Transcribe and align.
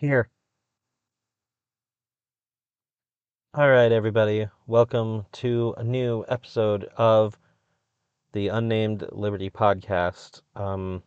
Here. 0.00 0.30
All 3.52 3.68
right, 3.68 3.92
everybody. 3.92 4.48
Welcome 4.66 5.26
to 5.32 5.74
a 5.76 5.84
new 5.84 6.24
episode 6.26 6.84
of 6.96 7.36
the 8.32 8.48
Unnamed 8.48 9.04
Liberty 9.12 9.50
podcast. 9.50 10.40
Um, 10.56 11.02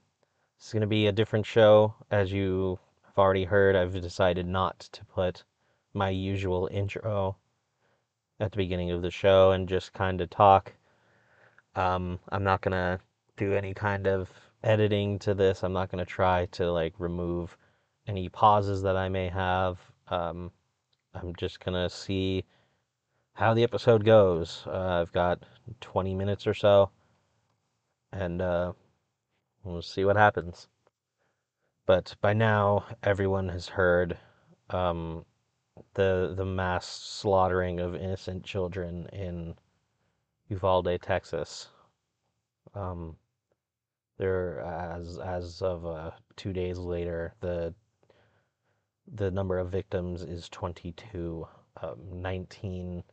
it's 0.60 0.72
going 0.72 0.82
to 0.82 0.88
be 0.88 1.08
a 1.08 1.12
different 1.12 1.48
show. 1.48 1.96
As 2.12 2.32
you 2.32 2.78
have 3.06 3.18
already 3.18 3.46
heard, 3.46 3.76
I've 3.76 4.00
decided 4.00 4.46
not 4.46 4.82
to 4.92 5.04
put 5.06 5.44
my 5.96 6.10
usual 6.10 6.70
intro 6.72 7.36
at 8.40 8.52
the 8.52 8.58
beginning 8.58 8.92
of 8.92 9.02
the 9.02 9.10
show 9.10 9.54
and 9.54 9.68
just 9.68 9.92
kind 9.94 10.22
of 10.22 10.30
talk. 10.30 10.72
Um, 11.76 12.20
I'm 12.30 12.44
not 12.44 12.62
going 12.62 12.74
to 12.74 13.00
do 13.38 13.56
any 13.56 13.74
kind 13.74 14.06
of 14.06 14.30
editing 14.64 15.18
to 15.18 15.34
this. 15.34 15.64
I'm 15.64 15.74
not 15.74 15.90
going 15.90 16.06
to 16.06 16.12
try 16.12 16.46
to 16.52 16.72
like 16.72 16.94
remove 17.00 17.58
any 18.08 18.30
pauses 18.30 18.82
that 18.84 18.98
I 18.98 19.10
may 19.10 19.30
have. 19.30 19.80
Um, 20.08 20.52
I'm 21.14 21.36
just 21.36 21.60
gonna 21.60 21.90
see 21.90 22.44
how 23.34 23.54
the 23.54 23.64
episode 23.64 24.06
goes. 24.06 24.64
Uh, 24.68 25.02
I've 25.02 25.12
got 25.12 25.44
20 25.82 26.16
minutes 26.16 26.46
or 26.48 26.54
so, 26.54 26.92
and 28.12 28.42
uh, 28.42 28.74
we'll 29.64 29.82
see 29.82 30.06
what 30.06 30.16
happens. 30.16 30.68
But 31.86 32.16
by 32.22 32.34
now, 32.34 32.86
everyone 33.04 33.50
has 33.50 33.68
heard 33.68 34.18
um, 34.70 35.26
the 35.96 36.34
the 36.36 36.46
mass 36.46 36.88
slaughtering 36.88 37.80
of 37.80 37.96
innocent 37.96 38.44
children 38.44 39.08
in 39.12 39.56
Uvalde, 40.50 41.02
Texas. 41.02 41.70
Um, 42.74 43.18
there, 44.18 44.62
as 44.62 45.18
as 45.20 45.62
of 45.62 45.86
uh, 45.86 46.12
two 46.36 46.54
days 46.54 46.78
later, 46.78 47.34
the 47.42 47.74
the 49.12 49.32
number 49.32 49.58
of 49.58 49.70
victims 49.70 50.24
is 50.24 50.50
22, 50.50 51.48
um, 51.82 51.98
19, 52.22 53.04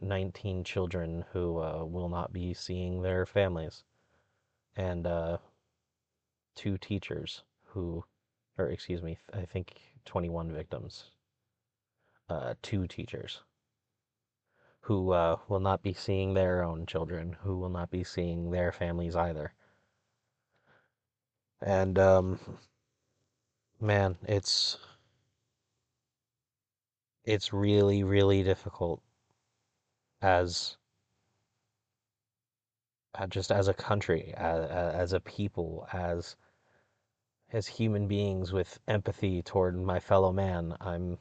19 0.00 0.64
children 0.64 1.24
who 1.32 1.58
uh, 1.58 1.84
will 1.84 2.08
not 2.08 2.32
be 2.32 2.52
seeing 2.52 3.02
their 3.02 3.26
families, 3.26 3.84
and 4.76 5.06
uh, 5.06 5.38
two 6.54 6.76
teachers 6.78 7.42
who, 7.64 8.04
or 8.58 8.70
excuse 8.70 9.02
me, 9.02 9.18
I 9.32 9.44
think 9.44 9.74
21 10.04 10.52
victims, 10.52 11.04
uh, 12.28 12.54
two 12.62 12.86
teachers 12.86 13.40
who 14.80 15.10
uh, 15.10 15.36
will 15.48 15.60
not 15.60 15.82
be 15.82 15.92
seeing 15.92 16.34
their 16.34 16.62
own 16.62 16.86
children, 16.86 17.36
who 17.42 17.58
will 17.58 17.68
not 17.68 17.90
be 17.90 18.04
seeing 18.04 18.50
their 18.50 18.70
families 18.70 19.16
either. 19.16 19.52
And 21.60 21.98
um, 21.98 22.38
man, 23.80 24.16
it's 24.28 24.78
it's 27.26 27.52
really 27.52 28.04
really 28.04 28.42
difficult 28.42 29.02
as 30.22 30.76
uh, 33.16 33.26
just 33.26 33.50
as 33.50 33.68
a 33.68 33.74
country, 33.74 34.34
as, 34.36 34.64
as 34.70 35.12
a 35.12 35.20
people, 35.20 35.86
as 35.92 36.36
as 37.52 37.66
human 37.66 38.08
beings 38.08 38.52
with 38.52 38.78
empathy 38.88 39.42
toward 39.42 39.78
my 39.80 40.00
fellow 40.00 40.32
man. 40.32 40.76
I'm 40.80 41.18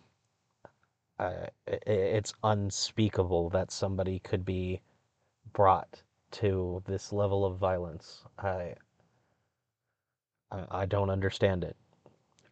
uh, 1.19 1.47
it's 1.67 2.33
unspeakable 2.43 3.49
that 3.51 3.71
somebody 3.71 4.19
could 4.19 4.43
be 4.43 4.81
brought 5.53 6.01
to 6.31 6.83
this 6.85 7.13
level 7.13 7.45
of 7.45 7.57
violence. 7.57 8.23
I 8.37 8.75
I 10.51 10.85
don't 10.85 11.09
understand 11.09 11.63
it. 11.63 11.75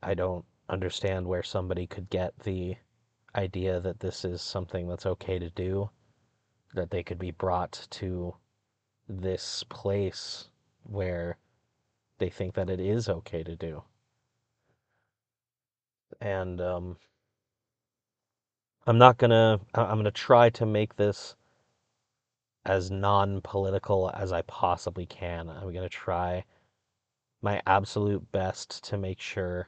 I 0.01 0.13
don't 0.13 0.45
understand 0.69 1.27
where 1.27 1.43
somebody 1.43 1.87
could 1.87 2.09
get 2.09 2.37
the 2.39 2.75
idea 3.35 3.79
that 3.79 3.99
this 3.99 4.25
is 4.25 4.41
something 4.41 4.87
that's 4.87 5.05
okay 5.05 5.39
to 5.39 5.49
do, 5.49 5.89
that 6.73 6.89
they 6.91 7.03
could 7.03 7.19
be 7.19 7.31
brought 7.31 7.87
to 7.91 8.35
this 9.07 9.63
place 9.69 10.49
where 10.83 11.37
they 12.19 12.29
think 12.29 12.53
that 12.55 12.69
it 12.69 12.79
is 12.79 13.09
okay 13.09 13.43
to 13.43 13.55
do. 13.55 13.83
And 16.21 16.61
um, 16.61 16.97
I'm 18.87 18.97
not 18.97 19.17
gonna, 19.17 19.59
I'm 19.73 19.97
gonna 19.97 20.11
try 20.11 20.49
to 20.51 20.65
make 20.65 20.95
this 20.95 21.35
as 22.65 22.91
non 22.91 23.41
political 23.41 24.11
as 24.13 24.31
I 24.31 24.41
possibly 24.43 25.05
can. 25.05 25.49
I'm 25.49 25.73
gonna 25.73 25.89
try 25.89 26.45
my 27.41 27.61
absolute 27.67 28.31
best 28.31 28.83
to 28.85 28.97
make 28.97 29.19
sure 29.19 29.67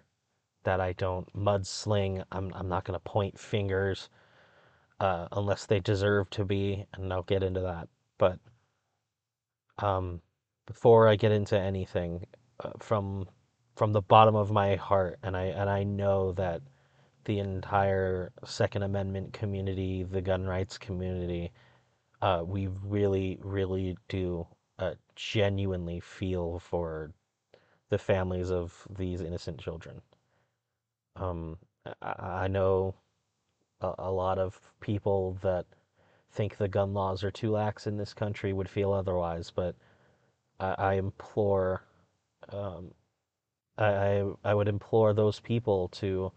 that 0.66 0.82
I 0.82 0.94
don't 0.94 1.32
mudsling. 1.34 2.24
I'm, 2.32 2.54
I'm 2.54 2.70
not 2.70 2.86
going 2.86 3.00
to 3.00 3.04
point 3.04 3.40
fingers 3.40 4.10
uh, 5.00 5.28
unless 5.32 5.66
they 5.66 5.80
deserve 5.80 6.30
to 6.32 6.46
be, 6.46 6.86
and 6.94 7.14
I'll 7.14 7.24
get 7.24 7.44
into 7.44 7.62
that. 7.62 7.90
But 8.18 8.40
um, 9.80 10.22
before 10.68 11.08
I 11.08 11.16
get 11.16 11.32
into 11.32 11.60
anything, 11.60 12.26
uh, 12.64 12.72
from 12.80 13.28
from 13.76 13.94
the 13.94 14.02
bottom 14.02 14.36
of 14.36 14.52
my 14.52 14.76
heart, 14.76 15.20
and 15.24 15.38
I 15.38 15.46
and 15.46 15.70
I 15.70 15.84
know 15.84 16.34
that 16.34 16.62
the 17.26 17.40
entire 17.40 18.32
Second 18.46 18.84
Amendment 18.84 19.34
community, 19.34 20.04
the 20.04 20.22
gun 20.22 20.46
rights 20.46 20.78
community, 20.78 21.52
uh, 22.22 22.44
we 22.46 22.68
really, 22.68 23.40
really 23.44 23.98
do 24.10 24.48
uh, 24.80 24.94
genuinely 25.16 26.00
feel 26.00 26.60
for 26.60 27.12
the 27.90 27.98
families 27.98 28.52
of 28.52 28.88
these 28.98 29.22
innocent 29.22 29.60
children. 29.60 30.02
Um, 31.16 31.58
I, 32.02 32.44
I 32.46 32.48
know 32.48 32.96
a, 33.82 33.94
a 34.00 34.12
lot 34.12 34.40
of 34.40 34.60
people 34.80 35.38
that 35.42 35.66
think 36.32 36.58
the 36.58 36.68
gun 36.68 36.94
laws 36.94 37.24
are 37.24 37.32
too 37.32 37.52
lax 37.52 37.88
in 37.88 37.98
this 37.98 38.14
country 38.14 38.54
would 38.54 38.70
feel 38.70 38.92
otherwise, 38.92 39.52
but 39.52 39.76
I, 40.60 40.76
I 40.78 40.94
implore, 40.96 41.84
um, 42.50 42.92
I, 43.78 44.24
I 44.44 44.54
would 44.54 44.68
implore 44.68 45.14
those 45.14 45.40
people 45.40 45.90
to 45.90 46.32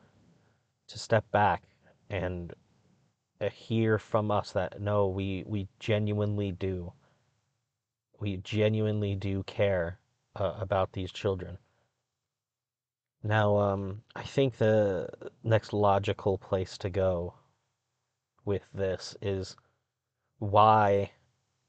to 0.89 0.99
step 0.99 1.31
back 1.31 1.65
and 2.09 2.55
hear 3.53 3.99
from 3.99 4.31
us 4.31 4.53
that 4.53 4.81
no, 4.81 5.09
we 5.09 5.45
we 5.47 5.69
genuinely 5.79 6.51
do, 6.53 6.93
we 8.19 8.39
genuinely 8.39 9.15
do 9.15 9.43
care 9.45 9.99
uh, 10.37 10.55
about 10.59 10.93
these 10.93 11.13
children. 11.13 11.59
Now, 13.29 13.59
um, 13.59 14.01
I 14.17 14.23
think 14.23 14.57
the 14.57 15.11
next 15.45 15.75
logical 15.75 16.39
place 16.39 16.79
to 16.79 16.89
go 16.89 17.35
with 18.47 18.63
this 18.73 19.15
is 19.21 19.55
why 20.39 21.13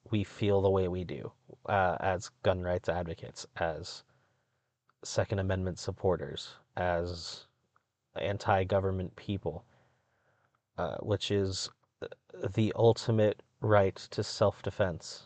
we 0.09 0.23
feel 0.23 0.61
the 0.61 0.69
way 0.69 0.87
we 0.87 1.03
do 1.03 1.33
uh, 1.65 1.97
as 1.99 2.31
gun 2.43 2.61
rights 2.61 2.87
advocates, 2.87 3.45
as 3.57 4.05
Second 5.03 5.39
Amendment 5.39 5.79
supporters, 5.79 6.55
as 6.77 7.47
anti 8.15 8.63
government 8.63 9.13
people, 9.17 9.65
uh, 10.77 10.95
which 10.99 11.29
is 11.29 11.69
the 12.53 12.71
ultimate 12.77 13.43
right 13.59 13.97
to 14.11 14.23
self 14.23 14.61
defense, 14.61 15.23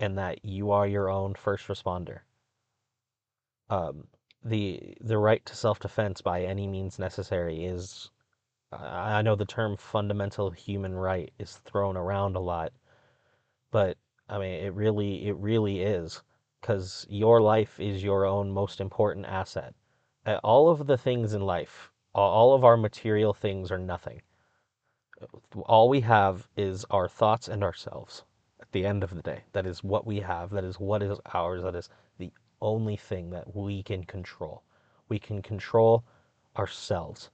and 0.00 0.18
that 0.18 0.44
you 0.44 0.70
are 0.70 0.86
your 0.86 1.08
own 1.08 1.32
first 1.32 1.66
responder. 1.68 2.18
Um, 3.70 4.08
the 4.44 4.96
the 5.00 5.18
right 5.18 5.44
to 5.46 5.56
self-defense 5.56 6.20
by 6.22 6.42
any 6.42 6.66
means 6.66 6.98
necessary 6.98 7.64
is 7.64 8.10
I 8.72 9.22
know 9.22 9.36
the 9.36 9.44
term 9.44 9.76
fundamental 9.76 10.50
human 10.50 10.94
right 10.94 11.32
is 11.38 11.56
thrown 11.58 11.96
around 11.96 12.36
a 12.36 12.40
lot, 12.40 12.72
but 13.70 13.96
I 14.28 14.38
mean 14.38 14.64
it 14.64 14.74
really 14.74 15.26
it 15.28 15.36
really 15.36 15.82
is 15.82 16.22
because 16.60 17.06
your 17.08 17.40
life 17.40 17.78
is 17.78 18.02
your 18.02 18.24
own 18.24 18.50
most 18.50 18.80
important 18.80 19.26
asset. 19.26 19.74
All 20.42 20.68
of 20.68 20.86
the 20.86 20.98
things 20.98 21.32
in 21.32 21.42
life, 21.42 21.92
all 22.14 22.54
of 22.54 22.64
our 22.64 22.76
material 22.76 23.32
things 23.32 23.70
are 23.70 23.78
nothing. 23.78 24.22
All 25.64 25.88
we 25.88 26.00
have 26.00 26.48
is 26.56 26.84
our 26.90 27.08
thoughts 27.08 27.48
and 27.48 27.62
ourselves 27.62 28.24
at 28.60 28.72
the 28.72 28.84
end 28.84 29.04
of 29.04 29.14
the 29.14 29.22
day. 29.22 29.44
That 29.52 29.66
is 29.66 29.84
what 29.84 30.06
we 30.06 30.20
have. 30.20 30.50
That 30.50 30.64
is 30.64 30.80
what 30.80 31.02
is 31.02 31.18
ours. 31.32 31.62
That 31.62 31.76
is 31.76 31.88
only 32.60 32.96
thing 32.96 33.30
that 33.30 33.54
we 33.54 33.82
can 33.82 34.04
control. 34.04 34.62
We 35.08 35.18
can 35.18 35.42
control 35.42 36.04
ourselves. 36.56 37.30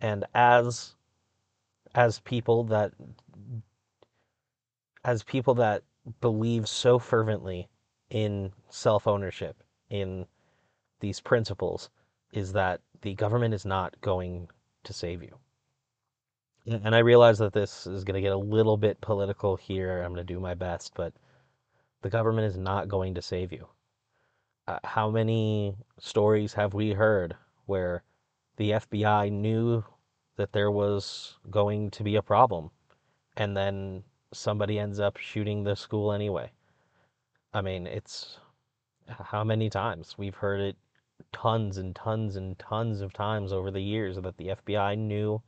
And 0.00 0.24
as 0.34 0.94
as 1.94 2.20
people 2.20 2.64
that 2.64 2.92
as 5.04 5.22
people 5.22 5.54
that 5.54 5.82
believe 6.20 6.68
so 6.68 6.98
fervently 6.98 7.68
in 8.10 8.52
self-ownership, 8.70 9.62
in 9.90 10.26
these 11.00 11.20
principles, 11.20 11.90
is 12.32 12.52
that 12.52 12.80
the 13.02 13.14
government 13.14 13.54
is 13.54 13.66
not 13.66 14.00
going 14.00 14.48
to 14.84 14.92
save 14.92 15.22
you. 15.22 15.36
And 16.66 16.94
I 16.94 16.98
realize 16.98 17.38
that 17.38 17.52
this 17.52 17.86
is 17.86 18.04
going 18.04 18.14
to 18.14 18.20
get 18.20 18.32
a 18.32 18.36
little 18.36 18.76
bit 18.76 19.00
political 19.00 19.56
here. 19.56 20.02
I'm 20.02 20.14
going 20.14 20.24
to 20.24 20.34
do 20.34 20.38
my 20.38 20.54
best, 20.54 20.92
but 20.94 21.12
the 22.02 22.10
government 22.10 22.46
is 22.46 22.56
not 22.56 22.88
going 22.88 23.14
to 23.14 23.22
save 23.22 23.52
you 23.52 23.66
uh, 24.68 24.78
how 24.84 25.10
many 25.10 25.74
stories 25.98 26.54
have 26.54 26.74
we 26.74 26.92
heard 26.92 27.36
where 27.66 28.02
the 28.56 28.72
FBI 28.72 29.30
knew 29.30 29.84
that 30.36 30.52
there 30.52 30.70
was 30.70 31.38
going 31.50 31.90
to 31.90 32.02
be 32.02 32.16
a 32.16 32.22
problem, 32.22 32.70
and 33.36 33.56
then 33.56 34.02
somebody 34.32 34.78
ends 34.78 35.00
up 35.00 35.16
shooting 35.16 35.64
the 35.64 35.76
school 35.76 36.12
anyway. 36.12 36.50
I 37.52 37.60
mean, 37.60 37.86
it's 37.86 38.38
how 39.08 39.44
many 39.44 39.68
times 39.68 40.16
we've 40.16 40.34
heard 40.34 40.60
it 40.60 40.76
tons 41.32 41.78
and 41.78 41.94
tons 41.94 42.36
and 42.36 42.58
tons 42.58 43.00
of 43.00 43.12
times 43.12 43.52
over 43.52 43.70
the 43.70 43.82
years 43.82 44.16
that 44.16 44.36
the 44.36 44.48
FBI 44.48 44.96
knew 44.98 45.42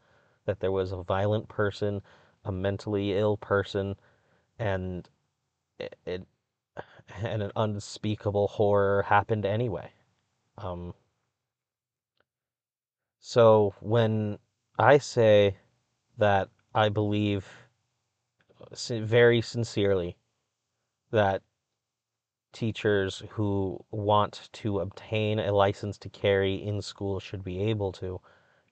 that 0.45 0.61
there 0.61 0.73
was 0.73 0.93
a 0.93 1.03
violent 1.03 1.49
person, 1.49 2.03
a 2.45 2.53
mentally 2.53 3.17
ill 3.17 3.37
person, 3.37 3.97
and 4.59 5.09
it, 5.79 5.97
it 6.05 6.27
and 7.23 7.43
an 7.43 7.53
unspeakable 7.57 8.49
horror 8.49 9.03
happened 9.03 9.45
anyway. 9.45 9.91
Um, 10.59 10.95
so 13.21 13.75
when 13.81 14.39
I 14.79 14.99
say 14.99 15.57
that 16.19 16.49
I 16.75 16.89
believe 16.89 17.47
very 18.91 19.41
sincerely 19.41 20.17
that 21.11 21.43
teachers 22.53 23.23
who 23.31 23.85
want 23.91 24.49
to 24.53 24.81
obtain 24.81 25.39
a 25.39 25.53
license 25.53 25.99
to 25.99 26.09
carry 26.09 26.55
in 26.55 26.81
school 26.81 27.21
should 27.21 27.45
be 27.45 27.61
able 27.61 27.93
to. 27.93 28.21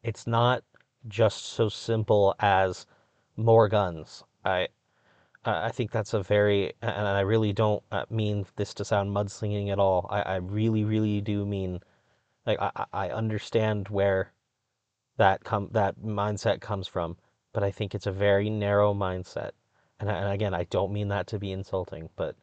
It's 0.02 0.26
not 0.26 0.62
just 1.08 1.44
so 1.46 1.68
simple 1.68 2.34
as 2.38 2.86
more 3.36 3.68
guns. 3.68 4.24
I 4.44 4.68
I 5.44 5.70
think 5.70 5.90
that's 5.90 6.14
a 6.14 6.22
very, 6.22 6.72
and 6.82 7.08
I 7.08 7.20
really 7.20 7.52
don't 7.52 7.82
uh, 7.90 8.04
mean 8.10 8.46
this 8.54 8.74
to 8.74 8.84
sound 8.84 9.10
mudslinging 9.10 9.70
at 9.72 9.80
all. 9.80 10.06
I, 10.08 10.22
I 10.22 10.36
really, 10.36 10.84
really 10.84 11.20
do 11.20 11.44
mean, 11.44 11.80
like, 12.46 12.60
I, 12.60 12.84
I 12.92 13.08
understand 13.08 13.88
where 13.88 14.32
that 15.16 15.42
come 15.42 15.68
that 15.72 16.00
mindset 16.00 16.60
comes 16.60 16.86
from, 16.86 17.16
but 17.52 17.64
I 17.64 17.72
think 17.72 17.94
it's 17.94 18.06
a 18.06 18.12
very 18.12 18.50
narrow 18.50 18.94
mindset. 18.94 19.50
And, 19.98 20.08
and 20.08 20.32
again, 20.32 20.54
I 20.54 20.64
don't 20.64 20.92
mean 20.92 21.08
that 21.08 21.26
to 21.28 21.38
be 21.38 21.50
insulting, 21.50 22.08
but 22.14 22.36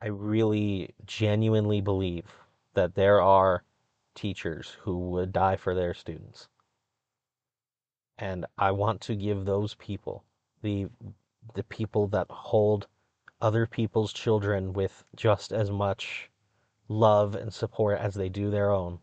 I 0.00 0.08
really 0.08 0.94
genuinely 1.04 1.80
believe 1.82 2.26
that 2.72 2.94
there 2.94 3.20
are 3.20 3.64
teachers 4.14 4.76
who 4.80 4.98
would 5.10 5.32
die 5.32 5.56
for 5.56 5.74
their 5.74 5.94
students. 5.94 6.48
And 8.18 8.46
I 8.56 8.70
want 8.70 9.00
to 9.02 9.14
give 9.14 9.44
those 9.44 9.74
people, 9.74 10.24
the 10.62 10.88
the 11.54 11.64
people 11.64 12.06
that 12.08 12.26
hold 12.30 12.86
other 13.40 13.66
people's 13.66 14.12
children 14.12 14.72
with 14.72 15.04
just 15.16 15.52
as 15.52 15.70
much 15.70 16.30
love 16.88 17.34
and 17.34 17.52
support 17.52 17.98
as 17.98 18.14
they 18.14 18.28
do 18.28 18.50
their 18.50 18.70
own, 18.70 18.98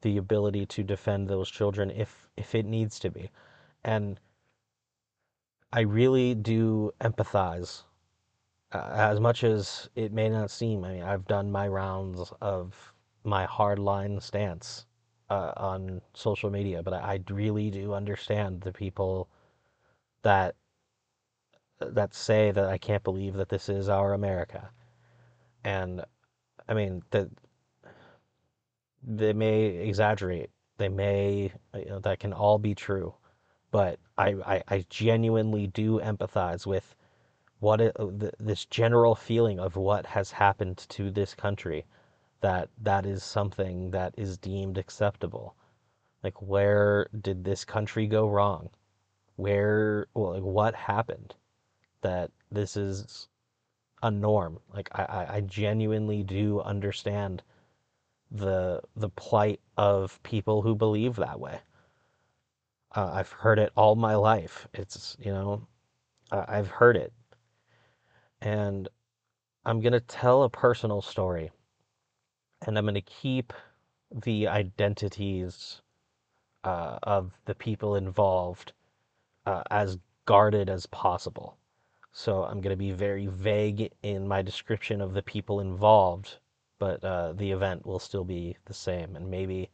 the 0.00 0.16
ability 0.16 0.64
to 0.66 0.82
defend 0.82 1.28
those 1.28 1.50
children 1.50 1.90
if 1.90 2.28
if 2.36 2.54
it 2.54 2.64
needs 2.64 2.98
to 3.00 3.10
be. 3.10 3.30
And 3.84 4.18
I 5.72 5.80
really 5.80 6.34
do 6.34 6.92
empathize 7.00 7.82
uh, 8.72 8.90
as 8.94 9.20
much 9.20 9.44
as 9.44 9.88
it 9.94 10.12
may 10.12 10.28
not 10.28 10.50
seem, 10.50 10.84
I 10.84 10.92
mean, 10.94 11.02
I've 11.02 11.26
done 11.26 11.50
my 11.50 11.68
rounds 11.68 12.32
of 12.40 12.92
my 13.24 13.46
hardline 13.46 14.22
stance 14.22 14.86
uh, 15.30 15.52
on 15.56 16.00
social 16.14 16.50
media, 16.50 16.82
but 16.82 16.94
I, 16.94 17.14
I 17.14 17.20
really 17.30 17.70
do 17.70 17.94
understand 17.94 18.60
the 18.60 18.72
people 18.72 19.28
that 20.22 20.54
that 21.80 22.14
say 22.14 22.50
that 22.50 22.64
I 22.64 22.78
can't 22.78 23.04
believe 23.04 23.34
that 23.34 23.48
this 23.48 23.68
is 23.68 23.88
our 23.88 24.14
America, 24.14 24.70
and 25.64 26.04
I 26.68 26.74
mean 26.74 27.02
that 27.10 27.28
they 29.02 29.32
may 29.32 29.64
exaggerate, 29.66 30.50
they 30.78 30.88
may 30.88 31.52
you 31.74 31.86
know, 31.86 31.98
that 32.00 32.20
can 32.20 32.32
all 32.32 32.58
be 32.58 32.74
true, 32.74 33.14
but 33.70 33.98
I, 34.16 34.34
I, 34.46 34.62
I 34.68 34.84
genuinely 34.90 35.66
do 35.68 36.00
empathize 36.00 36.66
with 36.66 36.94
what 37.60 37.80
it, 37.80 37.96
this 38.38 38.64
general 38.66 39.14
feeling 39.14 39.58
of 39.58 39.76
what 39.76 40.06
has 40.06 40.30
happened 40.30 40.78
to 40.90 41.10
this 41.10 41.34
country 41.34 41.84
that 42.40 42.68
that 42.82 43.04
is 43.04 43.24
something 43.24 43.90
that 43.90 44.14
is 44.16 44.38
deemed 44.38 44.78
acceptable. 44.78 45.54
Like 46.22 46.40
where 46.40 47.08
did 47.20 47.44
this 47.44 47.64
country 47.64 48.06
go 48.06 48.28
wrong? 48.28 48.70
Where 49.36 50.06
well, 50.14 50.34
like 50.34 50.42
what 50.42 50.74
happened 50.74 51.34
that 52.02 52.30
this 52.50 52.76
is 52.76 53.28
a 54.02 54.10
norm 54.10 54.58
like 54.72 54.88
I, 54.94 55.26
I 55.28 55.40
genuinely 55.40 56.22
do 56.22 56.60
understand 56.60 57.42
the 58.30 58.80
the 58.96 59.08
plight 59.08 59.60
of 59.76 60.22
people 60.22 60.62
who 60.62 60.74
believe 60.74 61.16
that 61.16 61.40
way 61.40 61.60
uh, 62.94 63.10
i've 63.14 63.32
heard 63.32 63.58
it 63.58 63.72
all 63.76 63.96
my 63.96 64.14
life 64.14 64.68
it's 64.74 65.16
you 65.18 65.32
know 65.32 65.66
i've 66.30 66.68
heard 66.68 66.96
it 66.96 67.12
and 68.40 68.88
I'm 69.64 69.80
to 69.92 70.00
tell 70.00 70.44
a 70.44 70.50
personal 70.50 71.02
story. 71.02 71.50
And 72.66 72.78
I'm 72.78 72.84
to 72.94 73.00
keep 73.02 73.52
the 74.10 74.48
identities 74.48 75.82
uh, 76.64 76.98
of 77.02 77.32
the 77.44 77.54
people 77.54 77.94
involved 77.94 78.72
uh, 79.46 79.62
as 79.70 79.98
guarded 80.24 80.68
as 80.68 80.86
possible. 80.86 81.56
So 82.12 82.44
I'm 82.44 82.60
going 82.60 82.74
to 82.74 82.76
be 82.76 82.92
very 82.92 83.26
vague 83.26 83.92
in 84.02 84.26
my 84.26 84.42
description 84.42 85.00
of 85.00 85.14
the 85.14 85.22
people 85.22 85.60
involved, 85.60 86.38
but 86.78 87.04
uh, 87.04 87.32
the 87.32 87.52
event 87.52 87.86
will 87.86 87.98
still 87.98 88.24
be 88.24 88.56
the 88.64 88.74
same. 88.74 89.14
And 89.14 89.30
maybe 89.30 89.70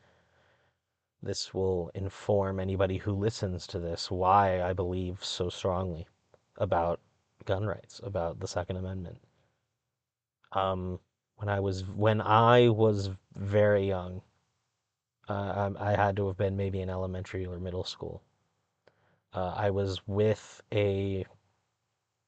this 1.23 1.55
will 1.55 1.91
inform 1.95 2.61
anybody 2.61 2.99
who 2.99 3.13
listens 3.13 3.67
to 3.69 3.79
this 3.79 4.11
why 4.11 4.63
I 4.63 4.73
believe 4.73 5.25
so 5.25 5.49
strongly 5.49 6.07
about 6.59 7.01
gun 7.45 7.67
rights, 7.67 8.01
about 8.05 8.41
the 8.41 8.49
Second 8.49 8.77
Amendment. 8.77 9.19
Um, 10.53 11.01
when 11.37 11.49
I 11.49 11.61
was 11.61 11.85
when 11.87 12.21
I 12.21 12.69
was 12.69 13.11
very 13.35 13.89
young, 13.89 14.23
uh, 15.29 15.71
I, 15.79 15.93
I 15.93 15.97
had 15.97 16.17
to 16.17 16.27
have 16.29 16.37
been 16.37 16.57
maybe 16.57 16.81
in 16.81 16.91
elementary 16.91 17.47
or 17.47 17.59
middle 17.59 17.85
school. 17.85 18.23
Uh, 19.33 19.53
I 19.57 19.71
was 19.71 20.01
with 20.07 20.63
a 20.73 21.27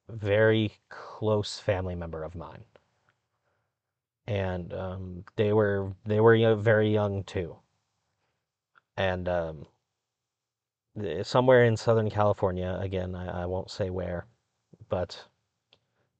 very 0.08 0.72
close 0.88 1.58
family 1.58 1.94
member 1.94 2.22
of 2.22 2.34
mine, 2.34 2.64
and 4.26 4.72
um, 4.74 5.24
they 5.36 5.52
were 5.52 5.92
they 6.04 6.20
were 6.20 6.54
very 6.56 6.92
young 6.92 7.24
too. 7.24 7.56
And 8.96 9.28
um, 9.28 9.66
somewhere 11.22 11.64
in 11.64 11.76
Southern 11.76 12.10
California, 12.10 12.78
again, 12.80 13.14
I, 13.14 13.42
I 13.42 13.46
won't 13.46 13.70
say 13.70 13.90
where, 13.90 14.26
but 14.88 15.24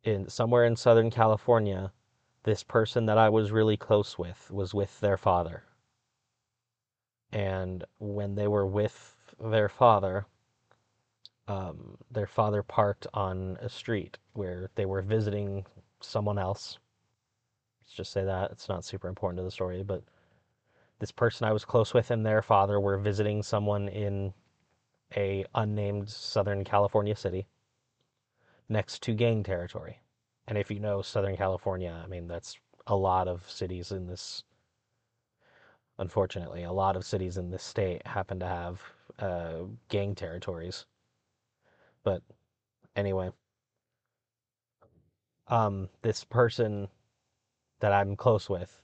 in 0.04 0.28
somewhere 0.28 0.64
in 0.64 0.76
Southern 0.76 1.10
California, 1.10 1.92
this 2.44 2.62
person 2.62 3.06
that 3.06 3.18
I 3.18 3.28
was 3.28 3.50
really 3.52 3.76
close 3.76 4.18
with 4.18 4.50
was 4.50 4.74
with 4.74 5.00
their 5.00 5.16
father. 5.16 5.64
And 7.32 7.84
when 7.98 8.34
they 8.34 8.46
were 8.46 8.66
with 8.66 9.16
their 9.40 9.68
father, 9.68 10.26
um, 11.48 11.96
their 12.10 12.26
father 12.26 12.62
parked 12.62 13.06
on 13.14 13.56
a 13.60 13.68
street 13.68 14.18
where 14.32 14.70
they 14.74 14.86
were 14.86 15.02
visiting 15.02 15.64
someone 16.00 16.38
else. 16.38 16.78
Let's 17.82 17.94
just 17.94 18.12
say 18.12 18.24
that. 18.24 18.50
It's 18.50 18.68
not 18.68 18.84
super 18.84 19.08
important 19.08 19.38
to 19.38 19.44
the 19.44 19.50
story, 19.50 19.82
but 19.82 20.02
this 20.98 21.12
person 21.12 21.46
I 21.46 21.52
was 21.52 21.64
close 21.64 21.94
with 21.94 22.10
and 22.10 22.24
their 22.24 22.42
father 22.42 22.80
were 22.80 22.98
visiting 22.98 23.42
someone 23.42 23.88
in 23.88 24.32
a 25.16 25.44
unnamed 25.54 26.08
Southern 26.08 26.64
California 26.64 27.14
city 27.14 27.46
next 28.68 29.02
to 29.02 29.14
gang 29.14 29.42
territory. 29.42 30.00
And 30.48 30.58
if 30.58 30.70
you 30.70 30.80
know 30.80 31.02
Southern 31.02 31.36
California, 31.36 32.00
I 32.02 32.06
mean, 32.08 32.26
that's 32.26 32.58
a 32.86 32.96
lot 32.96 33.28
of 33.28 33.48
cities 33.50 33.92
in 33.92 34.06
this, 34.06 34.44
unfortunately, 35.98 36.64
a 36.64 36.72
lot 36.72 36.96
of 36.96 37.04
cities 37.04 37.36
in 37.36 37.50
this 37.50 37.62
state 37.62 38.06
happen 38.06 38.40
to 38.40 38.46
have 38.46 38.82
uh, 39.18 39.62
gang 39.88 40.14
territories. 40.14 40.86
But 42.06 42.22
anyway, 42.94 43.32
um, 45.48 45.88
this 46.02 46.22
person 46.22 46.86
that 47.80 47.92
I'm 47.92 48.14
close 48.14 48.48
with, 48.48 48.80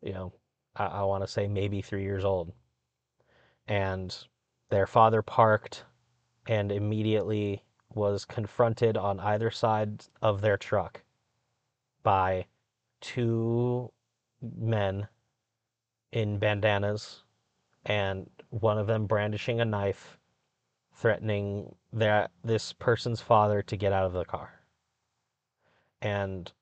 you 0.00 0.14
know, 0.14 0.32
I, 0.74 0.86
I 0.86 1.02
want 1.02 1.22
to 1.22 1.28
say 1.28 1.46
maybe 1.46 1.82
three 1.82 2.04
years 2.04 2.24
old, 2.24 2.50
and 3.66 4.16
their 4.70 4.86
father 4.86 5.20
parked 5.20 5.84
and 6.46 6.72
immediately 6.72 7.62
was 7.92 8.24
confronted 8.24 8.96
on 8.96 9.20
either 9.20 9.50
side 9.50 10.06
of 10.22 10.40
their 10.40 10.56
truck 10.56 11.02
by 12.02 12.46
two 13.02 13.92
men 14.56 15.06
in 16.12 16.38
bandanas 16.38 17.24
and 17.84 18.30
one 18.48 18.78
of 18.78 18.86
them 18.86 19.06
brandishing 19.06 19.60
a 19.60 19.66
knife 19.66 20.17
threatening 20.98 21.74
that 21.92 22.30
this 22.44 22.74
person's 22.74 23.22
father 23.22 23.62
to 23.62 23.76
get 23.76 23.92
out 23.92 24.06
of 24.06 24.12
the 24.12 24.24
car 24.24 24.60
and 26.00 26.52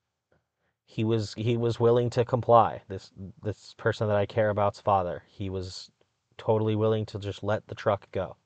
he 0.84 1.04
was 1.04 1.34
he 1.34 1.56
was 1.56 1.80
willing 1.80 2.10
to 2.10 2.24
comply. 2.24 2.82
This 2.88 3.10
this 3.42 3.74
person 3.76 4.08
that 4.08 4.16
I 4.16 4.26
care 4.26 4.50
about's 4.50 4.80
father, 4.80 5.24
he 5.28 5.50
was 5.50 5.90
totally 6.38 6.76
willing 6.76 7.06
to 7.06 7.18
just 7.18 7.42
let 7.42 7.66
the 7.66 7.74
truck 7.74 8.10
go. 8.12 8.36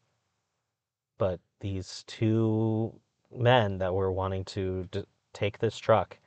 But 1.18 1.40
these 1.60 2.04
two 2.06 2.98
men 3.30 3.78
that 3.78 3.94
were 3.94 4.10
wanting 4.10 4.44
to 4.46 4.88
d- 4.90 5.04
take 5.32 5.58
this 5.58 5.78
truck 5.78 6.18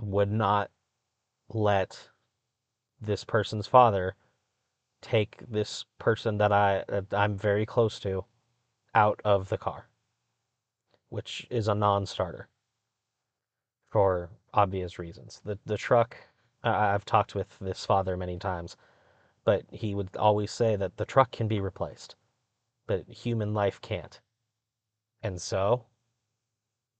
would 0.00 0.30
not 0.30 0.70
let 1.48 2.08
this 3.00 3.24
person's 3.24 3.66
father 3.66 4.14
take 5.00 5.38
this 5.48 5.84
person 5.98 6.38
that 6.38 6.52
I 6.52 6.84
that 6.88 7.12
I'm 7.12 7.36
very 7.36 7.66
close 7.66 8.00
to 8.00 8.24
out 8.94 9.20
of 9.24 9.48
the 9.48 9.58
car, 9.58 9.88
which 11.08 11.46
is 11.50 11.68
a 11.68 11.74
non-starter 11.74 12.48
for 13.90 14.30
obvious 14.54 14.98
reasons. 14.98 15.40
The 15.44 15.58
the 15.66 15.76
truck 15.76 16.16
I've 16.62 17.04
talked 17.04 17.34
with 17.34 17.58
this 17.60 17.86
father 17.86 18.16
many 18.16 18.38
times, 18.38 18.76
but 19.44 19.64
he 19.70 19.94
would 19.94 20.16
always 20.16 20.50
say 20.50 20.76
that 20.76 20.96
the 20.96 21.06
truck 21.06 21.30
can 21.30 21.48
be 21.48 21.60
replaced, 21.60 22.16
but 22.86 23.08
human 23.08 23.54
life 23.54 23.80
can't. 23.80 24.20
And 25.22 25.40
so 25.40 25.86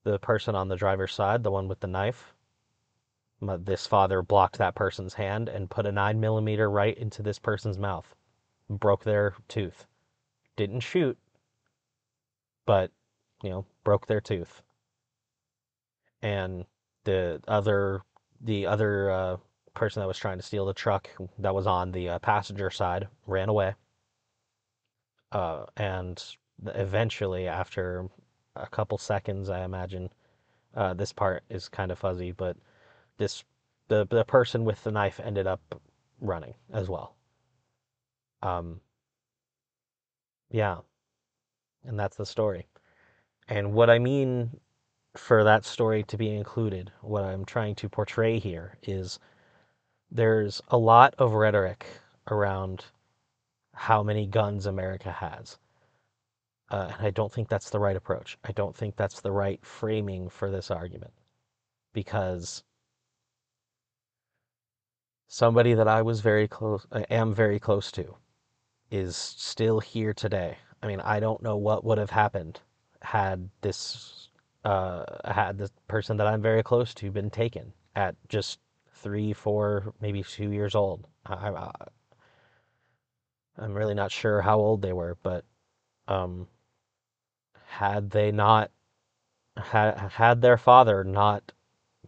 the 0.05 0.19
person 0.19 0.55
on 0.55 0.69
the 0.69 0.77
driver's 0.77 1.13
side, 1.13 1.43
the 1.43 1.51
one 1.51 1.69
with 1.69 1.81
the 1.81 1.87
knife, 1.87 2.35
this 3.41 3.87
father 3.87 4.23
blocked 4.23 4.59
that 4.59 4.75
person's 4.75 5.15
hand 5.15 5.49
and 5.49 5.71
put 5.71 5.87
a 5.87 5.93
nine 5.93 6.21
millimeter 6.21 6.71
right 6.71 6.97
into 6.97 7.23
this 7.23 7.39
person's 7.39 7.79
mouth, 7.79 8.15
broke 8.69 9.05
their 9.05 9.35
tooth. 9.49 9.87
Didn't 10.57 10.81
shoot, 10.81 11.17
but 12.67 12.91
you 13.43 13.51
know, 13.51 13.65
broke 13.85 14.07
their 14.07 14.21
tooth. 14.21 14.63
And 16.21 16.65
the 17.05 17.41
other, 17.47 18.03
the 18.41 18.67
other 18.67 19.11
uh, 19.11 19.37
person 19.75 20.01
that 20.01 20.09
was 20.09 20.19
trying 20.19 20.39
to 20.39 20.45
steal 20.45 20.67
the 20.67 20.75
truck 20.75 21.09
that 21.39 21.55
was 21.55 21.67
on 21.67 21.93
the 21.93 22.09
uh, 22.09 22.19
passenger 22.19 22.71
side 22.71 23.07
ran 23.27 23.49
away. 23.49 23.75
Uh, 25.31 25.67
and 25.77 26.23
eventually, 26.75 27.47
after 27.47 28.09
a 28.57 28.67
couple 28.67 28.99
seconds, 28.99 29.49
I 29.49 29.63
imagine, 29.63 30.11
uh, 30.75 30.95
this 30.95 31.13
part 31.13 31.45
is 31.49 31.69
kind 31.69 31.93
of 31.93 31.99
fuzzy, 31.99 32.33
but 32.33 32.57
this 33.19 33.45
the 33.89 34.07
the 34.09 34.25
person 34.25 34.65
with 34.65 34.83
the 34.85 34.93
knife 34.93 35.21
ended 35.23 35.47
up 35.47 35.61
running 36.21 36.55
as 36.73 36.89
well. 36.89 37.17
Um, 38.43 38.81
yeah, 40.51 40.79
and 41.85 41.99
that's 41.99 42.17
the 42.17 42.27
story. 42.27 42.67
And 43.49 43.73
what 43.73 43.91
I 43.91 43.99
mean 43.99 44.61
for 45.17 45.45
that 45.45 45.65
story 45.65 46.03
to 46.05 46.17
be 46.17 46.31
included, 46.35 46.93
what 47.01 47.25
I'm 47.25 47.45
trying 47.45 47.75
to 47.77 47.89
portray 47.89 48.39
here 48.39 48.79
is 48.83 49.19
there's 50.11 50.63
a 50.69 50.79
lot 50.79 51.15
of 51.19 51.33
rhetoric 51.33 51.87
around 52.31 52.85
how 53.75 54.03
many 54.03 54.27
guns 54.27 54.67
America 54.67 55.11
has. 55.13 55.59
Uh, 56.71 56.91
and 56.97 57.07
I 57.07 57.11
don't 57.11 57.33
think 57.33 57.49
that's 57.49 57.71
the 57.71 57.79
right 57.79 57.97
approach. 57.97 58.37
I 58.45 58.53
don't 58.53 58.77
think 58.77 58.97
that's 58.97 59.21
the 59.21 59.33
right 59.33 59.65
framing 59.65 60.29
for 60.29 60.51
this 60.51 60.71
argument 60.71 61.13
because 61.95 62.63
somebody 65.29 65.75
that 65.75 65.87
I 65.87 66.03
was 66.03 66.21
very 66.21 66.49
close, 66.49 66.87
I 66.91 67.03
am 67.11 67.35
very 67.35 67.61
close 67.61 67.93
to, 67.93 68.17
is 68.91 69.17
still 69.17 69.81
here 69.81 70.13
today. 70.15 70.59
I 70.83 70.87
mean, 70.87 71.01
I 71.01 71.21
don't 71.21 71.43
know 71.43 71.57
what 71.57 71.85
would 71.85 71.99
have 71.99 72.11
happened 72.11 72.61
had 73.03 73.49
this, 73.61 74.31
uh, 74.65 75.05
had 75.25 75.59
the 75.59 75.71
person 75.87 76.17
that 76.17 76.27
I'm 76.27 76.43
very 76.43 76.63
close 76.63 76.95
to 76.95 77.11
been 77.11 77.31
taken 77.31 77.73
at 77.95 78.17
just 78.29 78.59
three, 78.93 79.33
four, 79.33 79.93
maybe 80.01 80.23
two 80.23 80.51
years 80.51 80.75
old. 80.75 81.07
I, 81.27 81.51
I, 81.51 81.71
I'm 83.59 83.75
really 83.75 83.95
not 83.95 84.11
sure 84.11 84.41
how 84.41 84.59
old 84.59 84.83
they 84.83 84.93
were, 84.93 85.17
but 85.23 85.45
um, 86.09 86.49
had 87.67 88.11
they 88.11 88.33
not 88.33 88.71
had 89.57 89.99
had 89.99 90.41
their 90.41 90.57
father 90.57 91.05
not 91.05 91.53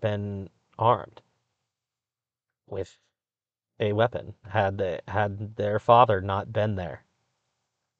been 0.00 0.48
armed 0.78 1.20
with 2.68 2.96
a 3.80 3.92
weapon, 3.94 4.34
had 4.48 4.78
they, 4.78 5.00
had 5.08 5.56
their 5.56 5.78
father 5.78 6.20
not 6.20 6.52
been 6.52 6.76
there, 6.76 7.04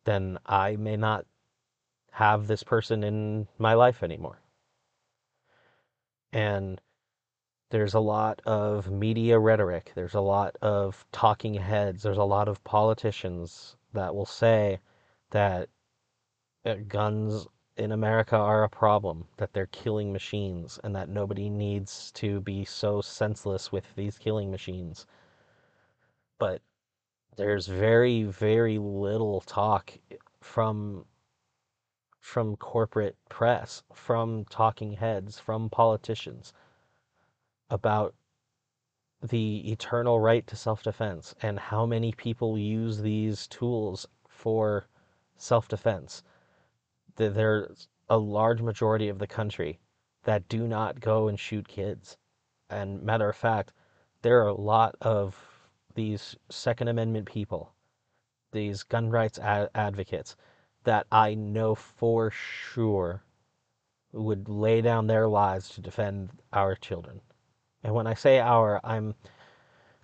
then 0.05 0.39
I 0.47 0.77
may 0.77 0.97
not 0.97 1.27
have 2.13 2.47
this 2.47 2.63
person 2.63 3.03
in 3.03 3.49
my 3.59 3.75
life 3.75 4.03
anymore. 4.03 4.41
And 6.33 6.81
there's 7.71 7.95
a 7.95 8.01
lot 8.01 8.43
of 8.45 8.91
media 8.91 9.39
rhetoric, 9.39 9.93
there's 9.95 10.15
a 10.15 10.21
lot 10.21 10.57
of 10.61 11.07
talking 11.13 11.55
heads, 11.55 12.03
there's 12.03 12.19
a 12.19 12.25
lot 12.25 12.49
of 12.49 12.63
politicians 12.65 13.77
that 13.93 14.15
will 14.15 14.27
say 14.27 14.81
that 15.31 15.69
uh, 16.65 16.75
guns 16.89 17.47
in 17.77 17.93
America 17.93 18.37
are 18.37 18.65
a 18.65 18.69
problem, 18.69 19.27
that 19.39 19.53
they're 19.53 19.67
killing 19.67 20.13
machines, 20.13 20.79
and 20.85 20.95
that 20.95 21.09
nobody 21.09 21.49
needs 21.49 22.13
to 22.13 22.41
be 22.41 22.65
so 22.65 23.01
senseless 23.01 23.73
with 23.73 23.85
these 23.97 24.19
killing 24.19 24.51
machines. 24.51 25.07
But 26.41 26.63
there's 27.37 27.69
very, 27.69 28.25
very 28.25 28.79
little 28.79 29.43
talk 29.43 29.93
from 30.41 31.05
from 32.19 32.57
corporate 32.57 33.17
press, 33.29 33.83
from 33.93 34.45
talking 34.47 34.93
heads, 34.93 35.39
from 35.39 35.71
politicians 35.71 36.53
about 37.71 38.15
the 39.23 39.71
eternal 39.71 40.19
right 40.19 40.47
to 40.47 40.57
self-defense 40.57 41.35
and 41.43 41.59
how 41.59 41.85
many 41.87 42.13
people 42.13 42.59
use 42.59 43.03
these 43.03 43.47
tools 43.47 44.07
for 44.27 44.87
self-defense. 45.37 46.23
There's 47.17 47.89
a 48.09 48.17
large 48.19 48.63
majority 48.63 49.09
of 49.09 49.19
the 49.19 49.27
country 49.27 49.79
that 50.25 50.49
do 50.49 50.67
not 50.67 51.01
go 51.01 51.29
and 51.29 51.39
shoot 51.39 51.69
kids. 51.69 52.17
And 52.71 53.03
matter 53.03 53.29
of 53.29 53.37
fact, 53.37 53.73
there 54.23 54.43
are 54.43 54.49
a 54.49 54.55
lot 54.55 54.97
of 55.03 55.50
these 55.95 56.37
Second 56.51 56.89
Amendment 56.89 57.27
people, 57.27 57.73
these 58.53 58.83
gun 58.83 59.11
rights 59.11 59.39
ad- 59.39 59.71
advocates 59.75 60.37
that 60.85 61.07
I 61.13 61.35
know 61.35 61.75
for 61.75 62.31
sure 62.31 63.23
would 64.13 64.49
lay 64.49 64.81
down 64.81 65.07
their 65.07 65.29
lives 65.29 65.69
to 65.71 65.81
defend 65.81 66.31
our 66.53 66.75
children. 66.75 67.21
And 67.85 67.95
when 67.95 68.07
I 68.07 68.15
say 68.15 68.41
our, 68.41 68.81
I'm 68.85 69.15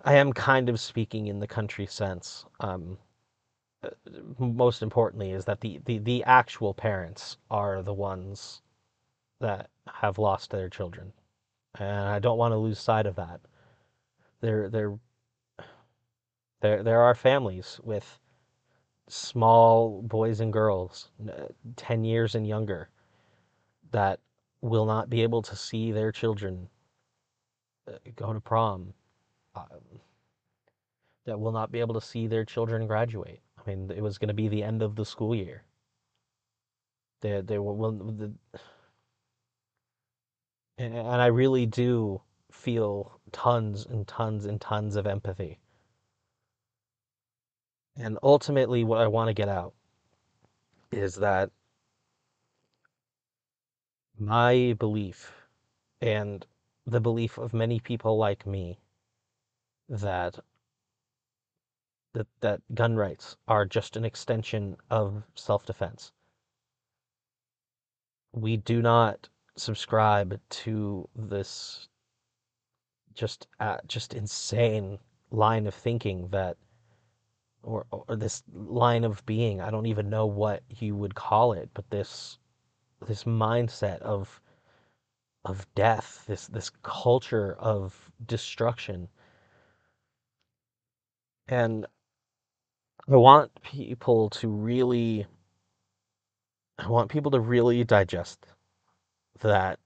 I 0.05 0.15
am 0.15 0.33
kind 0.33 0.69
of 0.69 0.79
speaking 0.79 1.27
in 1.27 1.41
the 1.41 1.49
country 1.49 1.87
sense. 1.87 2.45
Um, 2.61 2.97
uh, 3.83 3.91
most 4.39 4.83
importantly, 4.83 5.33
is 5.33 5.45
that 5.47 5.61
the, 5.61 5.81
the, 5.85 5.99
the 5.99 6.23
actual 6.25 6.73
parents 6.73 7.39
are 7.51 7.83
the 7.83 7.93
ones 7.93 8.63
that 9.41 9.69
have 9.87 10.19
lost 10.19 10.51
their 10.51 10.69
children, 10.69 11.13
and 11.79 12.09
I 12.09 12.21
don't 12.21 12.39
want 12.39 12.53
to 12.53 12.57
lose 12.57 12.79
sight 12.79 13.07
of 13.07 13.17
that. 13.17 13.41
There, 14.41 14.71
there, 14.71 14.97
there, 16.61 16.83
there 16.83 17.01
are 17.01 17.15
families 17.15 17.81
with 17.83 18.19
small 19.09 20.03
boys 20.03 20.41
and 20.41 20.53
girls, 20.53 21.11
10 21.77 22.05
years 22.05 22.35
and 22.35 22.47
younger, 22.47 22.89
that 23.93 24.21
will 24.63 24.87
not 24.87 25.09
be 25.09 25.23
able 25.23 25.43
to 25.43 25.55
see 25.55 25.93
their 25.93 26.11
children 26.11 26.69
uh, 27.89 27.93
go 28.17 28.33
to 28.33 28.41
prom, 28.41 28.93
um, 29.55 29.65
that 31.25 31.39
will 31.39 31.53
not 31.53 31.71
be 31.71 31.81
able 31.81 31.95
to 31.95 32.01
see 32.01 32.27
their 32.27 32.45
children 32.45 32.87
graduate. 32.87 33.41
I 33.59 33.71
mean, 33.71 33.91
it 33.95 34.03
was 34.03 34.19
going 34.19 34.29
to 34.29 34.35
be 34.35 34.49
the 34.49 34.63
end 34.63 34.83
of 34.83 34.97
the 34.97 35.05
school 35.05 35.35
year. 35.35 35.63
They, 37.21 37.41
they 37.41 37.59
will, 37.59 37.77
will 37.77 37.93
the, 37.93 38.33
and 40.79 41.23
I 41.23 41.27
really 41.27 41.67
do 41.67 42.21
feel 42.51 43.21
tons 43.33 43.87
and 43.87 44.07
tons 44.07 44.47
and 44.47 44.61
tons 44.61 44.97
of 44.97 45.07
empathy. 45.07 45.59
And 47.97 48.19
ultimately, 48.23 48.85
what 48.85 49.01
I 49.01 49.07
want 49.07 49.29
to 49.29 49.35
get 49.35 49.49
out 49.49 49.73
is 50.93 51.15
that 51.17 51.51
my 54.19 54.75
belief 54.79 55.33
and 56.01 56.47
the 56.87 57.01
belief 57.01 57.39
of 57.39 57.53
many 57.53 57.81
people 57.81 58.17
like 58.17 58.47
me 58.47 58.79
that 59.89 60.39
that, 62.13 62.27
that 62.41 62.63
gun 62.75 62.97
rights 62.97 63.37
are 63.47 63.67
just 63.67 63.95
an 63.97 64.05
extension 64.05 64.77
of 64.91 65.23
self-defense. 65.35 66.13
We 68.33 68.57
do 68.57 68.81
not 68.81 69.29
subscribe 69.57 70.41
to 70.49 71.09
this 71.15 71.89
just 73.15 73.49
uh, 73.61 73.79
just 73.87 74.15
insane 74.15 74.99
line 75.31 75.67
of 75.67 75.75
thinking 75.75 76.29
that 76.29 76.57
or, 77.67 77.87
or 77.91 78.17
this 78.17 78.43
line 78.55 79.05
of 79.05 79.25
being 79.27 79.61
i 79.61 79.71
don't 79.71 79.87
even 79.87 80.11
know 80.11 80.27
what 80.27 80.63
you 80.79 80.97
would 80.97 81.15
call 81.15 81.53
it 81.53 81.69
but 81.75 81.91
this 81.91 82.39
this 83.07 83.25
mindset 83.25 84.01
of 84.01 84.41
of 85.47 85.67
death, 85.77 86.25
this 86.27 86.49
this 86.49 86.71
culture 86.83 87.55
of 87.61 88.11
destruction. 88.27 89.09
And 91.49 91.87
I 93.09 93.15
want 93.17 93.53
people 93.63 94.29
to 94.31 94.49
really 94.49 95.27
I 96.79 96.89
want 96.89 97.11
people 97.11 97.31
to 97.31 97.41
really 97.41 97.85
digest 97.85 98.47
that 99.41 99.79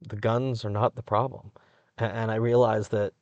the 0.00 0.16
guns 0.16 0.64
are 0.64 0.70
not 0.70 0.96
the 0.96 1.02
problem. 1.02 1.52
And 1.96 2.32
I 2.32 2.36
realize 2.36 2.88
that 2.88 3.12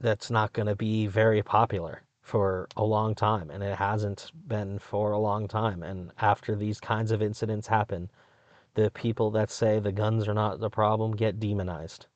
that's 0.00 0.30
not 0.30 0.52
going 0.52 0.66
to 0.66 0.76
be 0.76 1.06
very 1.06 1.42
popular 1.42 2.02
for 2.22 2.68
a 2.76 2.84
long 2.84 3.14
time, 3.14 3.50
and 3.50 3.62
it 3.62 3.76
hasn't 3.76 4.32
been 4.48 4.78
for 4.78 5.12
a 5.12 5.18
long 5.18 5.48
time. 5.48 5.82
And 5.82 6.12
after 6.20 6.56
these 6.56 6.80
kinds 6.80 7.10
of 7.12 7.22
incidents 7.22 7.66
happen, 7.68 8.10
the 8.74 8.90
people 8.90 9.30
that 9.32 9.50
say 9.50 9.78
the 9.80 9.92
guns 9.92 10.28
are 10.28 10.34
not 10.34 10.60
the 10.60 10.70
problem 10.70 11.16
get 11.16 11.40
demonized. 11.40 12.06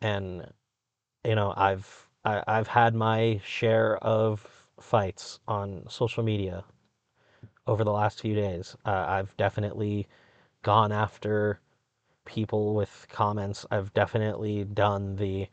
And 0.00 0.52
you 1.24 1.34
know, 1.34 1.52
I've 1.56 2.08
I, 2.24 2.42
I've 2.46 2.68
had 2.68 2.94
my 2.94 3.40
share 3.44 3.96
of 3.98 4.46
fights 4.80 5.40
on 5.48 5.84
social 5.88 6.22
media 6.22 6.64
over 7.66 7.84
the 7.84 7.92
last 7.92 8.20
few 8.20 8.34
days. 8.34 8.76
Uh, 8.84 9.04
I've 9.08 9.36
definitely 9.36 10.06
gone 10.62 10.92
after 10.92 11.60
people 12.24 12.74
with 12.74 13.06
comments. 13.10 13.66
I've 13.70 13.92
definitely 13.94 14.64
done 14.64 15.16
the 15.16 15.48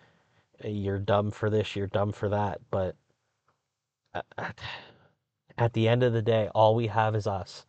you're 0.64 1.00
dumb 1.00 1.32
for 1.32 1.50
this, 1.50 1.76
you're 1.76 1.88
dumb 1.88 2.12
for 2.12 2.30
that. 2.30 2.62
But 2.72 2.96
at, 5.58 5.74
the 5.74 5.88
end 5.88 6.04
of 6.04 6.14
the 6.14 6.22
day, 6.22 6.50
all 6.54 6.76
we 6.76 6.88
have 6.88 7.16
is 7.16 7.28
us. 7.28 7.66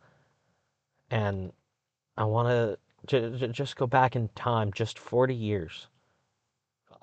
And 1.09 1.53
I 2.17 2.25
want 2.25 2.49
to 2.49 2.77
j- 3.07 3.37
j- 3.37 3.47
just 3.49 3.75
go 3.75 3.87
back 3.87 4.15
in 4.15 4.29
time, 4.29 4.71
just 4.73 4.99
40 4.99 5.35
years. 5.35 5.87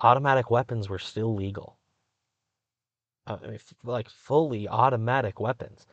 Automatic 0.01 0.49
weapons 0.51 0.89
were 0.89 0.99
still 0.99 1.33
legal. 1.33 1.77
Uh, 3.25 3.37
like 3.83 4.09
fully 4.09 4.67
automatic 4.67 5.39
weapons. 5.39 5.87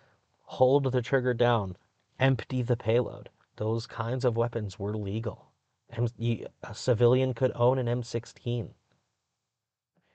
Hold 0.44 0.90
the 0.90 1.02
trigger 1.02 1.32
down, 1.32 1.76
empty 2.18 2.62
the 2.62 2.76
payload. 2.76 3.30
Those 3.56 3.87
kinds 3.87 4.25
of 4.25 4.37
weapons 4.37 4.78
were 4.78 4.97
legal. 4.97 5.47
A 6.62 6.75
civilian 6.75 7.35
could 7.35 7.52
own 7.54 7.78
an 7.78 7.87
M16. 7.87 8.70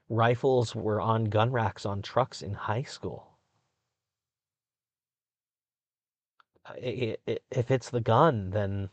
Rifles 0.10 0.76
were 0.76 1.02
on 1.02 1.26
gun 1.26 1.52
racks 1.52 1.86
on 1.86 2.02
trucks 2.02 2.42
in 2.42 2.54
high 2.54 2.84
school. 2.84 3.38
If 6.78 7.72
it's 7.72 7.90
the 7.90 8.02
gun, 8.02 8.50
then 8.52 8.90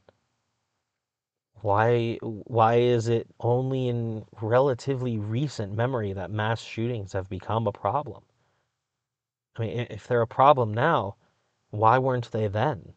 why 1.62 2.18
why 2.22 2.76
is 2.76 3.08
it 3.08 3.28
only 3.40 3.88
in 3.88 4.26
relatively 4.40 5.16
recent 5.18 5.72
memory 5.74 6.12
that 6.12 6.30
mass 6.30 6.60
shootings 6.60 7.12
have 7.12 7.28
become 7.28 7.66
a 7.66 7.72
problem? 7.72 8.24
I 9.56 9.60
mean, 9.62 9.86
if 9.90 10.06
they're 10.06 10.22
a 10.22 10.26
problem 10.26 10.74
now, 10.74 11.16
why 11.70 11.98
weren't 11.98 12.30
they 12.32 12.48
then? 12.48 12.94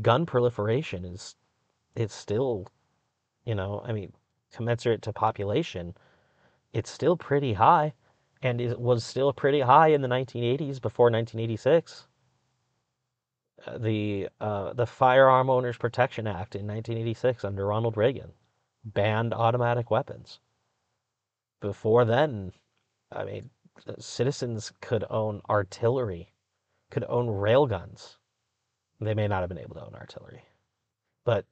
Gun 0.00 0.26
proliferation 0.26 1.04
is 1.04 1.36
it's 1.94 2.14
still, 2.14 2.66
you 3.44 3.54
know, 3.54 3.82
I 3.84 3.92
mean, 3.92 4.12
commensurate 4.52 5.02
to 5.02 5.12
population, 5.12 5.96
it's 6.72 6.90
still 6.90 7.16
pretty 7.16 7.52
high, 7.54 7.92
and 8.42 8.60
it 8.60 8.78
was 8.80 9.04
still 9.04 9.32
pretty 9.32 9.60
high 9.60 9.88
in 9.88 10.02
the 10.02 10.08
1980s 10.08 10.80
before 10.80 11.10
1986. 11.10 12.06
Uh, 13.64 13.78
the 13.78 14.28
uh, 14.40 14.72
the 14.72 14.86
Firearm 14.86 15.48
Owners 15.48 15.76
Protection 15.76 16.26
Act 16.26 16.56
in 16.56 16.66
1986 16.66 17.44
under 17.44 17.66
Ronald 17.66 17.96
Reagan 17.96 18.32
banned 18.84 19.32
automatic 19.32 19.90
weapons. 19.90 20.40
Before 21.60 22.04
then, 22.04 22.52
I 23.12 23.24
mean, 23.24 23.50
citizens 23.98 24.72
could 24.80 25.04
own 25.10 25.42
artillery, 25.48 26.32
could 26.90 27.04
own 27.08 27.28
railguns. 27.28 28.16
They 29.00 29.14
may 29.14 29.28
not 29.28 29.40
have 29.40 29.48
been 29.48 29.58
able 29.58 29.74
to 29.76 29.84
own 29.84 29.94
artillery, 29.94 30.42
but 31.24 31.44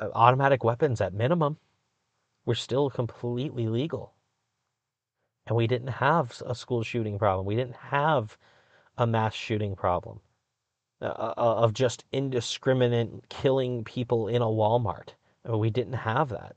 uh, 0.00 0.08
automatic 0.14 0.64
weapons 0.64 1.00
at 1.00 1.12
minimum 1.12 1.58
were 2.44 2.54
still 2.54 2.90
completely 2.90 3.68
legal. 3.68 4.14
And 5.46 5.56
we 5.56 5.66
didn't 5.66 5.88
have 5.88 6.40
a 6.46 6.54
school 6.54 6.82
shooting 6.82 7.18
problem. 7.18 7.46
We 7.46 7.56
didn't 7.56 7.76
have 7.76 8.36
a 8.98 9.06
mass 9.06 9.34
shooting 9.34 9.74
problem 9.74 10.20
uh, 11.00 11.06
uh, 11.06 11.34
uh 11.36 11.54
of 11.56 11.72
just 11.72 12.04
indiscriminate 12.12 13.28
killing 13.28 13.84
people 13.84 14.28
in 14.28 14.42
a 14.42 14.46
Walmart. 14.46 15.10
We 15.44 15.70
didn't 15.70 15.94
have 15.94 16.28
that. 16.28 16.56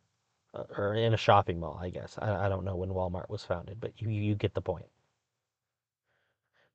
Uh, 0.53 0.63
or 0.77 0.93
in 0.93 1.13
a 1.13 1.17
shopping 1.17 1.59
mall, 1.59 1.77
I 1.81 1.89
guess. 1.89 2.17
I, 2.21 2.45
I 2.45 2.49
don't 2.49 2.63
know 2.63 2.77
when 2.77 2.89
Walmart 2.89 3.29
was 3.29 3.43
founded, 3.43 3.79
but 3.79 3.99
you, 4.01 4.09
you 4.09 4.35
get 4.35 4.53
the 4.53 4.61
point. 4.61 4.85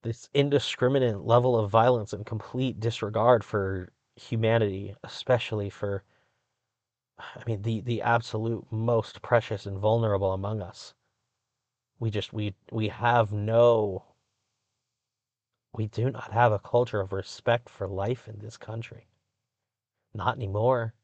This 0.02 0.28
indiscriminate 0.34 1.20
level 1.20 1.56
of 1.56 1.70
violence 1.70 2.12
and 2.12 2.26
complete 2.26 2.80
disregard 2.80 3.42
for 3.42 3.92
humanity, 4.16 4.94
especially 5.04 5.70
for 5.70 6.02
I 7.36 7.42
mean, 7.46 7.62
the, 7.62 7.80
the 7.80 8.02
absolute 8.02 8.64
most 8.70 9.22
precious 9.22 9.66
and 9.66 9.78
vulnerable 9.78 10.32
among 10.32 10.62
us. 10.62 10.94
We 11.98 12.10
just, 12.10 12.32
we, 12.32 12.54
we 12.72 12.88
have 12.88 13.32
no, 13.32 14.04
we 15.74 15.86
do 15.86 16.10
not 16.10 16.32
have 16.32 16.52
a 16.52 16.58
culture 16.58 17.00
of 17.00 17.12
respect 17.12 17.68
for 17.68 17.86
life 17.86 18.26
in 18.28 18.38
this 18.38 18.56
country. 18.56 19.06
Not 20.14 20.36
anymore. 20.36 20.94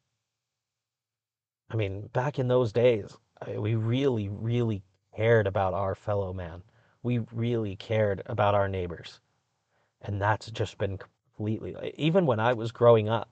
I 1.71 1.77
mean, 1.77 2.09
back 2.13 2.39
in 2.39 2.49
those 2.49 2.73
days, 2.73 3.17
we 3.57 3.75
really, 3.75 4.29
really 4.29 4.83
cared 5.15 5.47
about 5.47 5.75
our 5.75 5.95
fellow 5.95 6.33
man. 6.33 6.63
We 7.03 7.19
really 7.33 7.77
cared 7.77 8.23
about 8.27 8.55
our 8.55 8.69
neighbors. 8.69 9.21
And 10.03 10.21
that's 10.21 10.51
just 10.51 10.79
been 10.79 10.99
completely, 10.99 11.93
even 11.97 12.27
when 12.27 12.41
I 12.41 12.53
was 12.53 12.73
growing 12.73 13.09
up, 13.09 13.29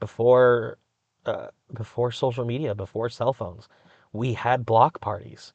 before 0.00 0.78
uh, 1.26 1.48
before 1.74 2.12
social 2.12 2.44
media, 2.44 2.74
before 2.74 3.08
cell 3.10 3.32
phones, 3.32 3.68
we 4.12 4.34
had 4.34 4.66
block 4.66 5.00
parties 5.00 5.52